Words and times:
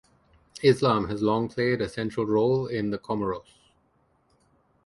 Islam 0.63 1.09
has 1.09 1.21
long 1.21 1.47
played 1.47 1.79
a 1.79 1.87
central 1.87 2.25
role 2.25 2.65
in 2.65 2.89
the 2.89 2.97
Comoros. 2.97 3.59